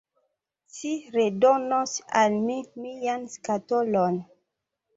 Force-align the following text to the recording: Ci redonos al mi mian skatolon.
Ci 0.77 0.93
redonos 1.15 1.93
al 2.23 2.39
mi 2.47 2.57
mian 2.87 3.29
skatolon. 3.37 4.21